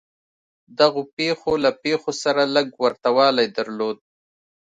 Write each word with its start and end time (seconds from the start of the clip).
دغو 0.79 1.01
پېښو 1.15 1.53
له 1.63 1.71
پېښو 1.83 2.11
سره 2.23 2.43
لږ 2.55 2.67
ورته 2.83 3.09
والی 3.17 3.47
درلود. 3.57 3.97